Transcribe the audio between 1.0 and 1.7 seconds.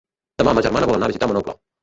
a visitar mon oncle.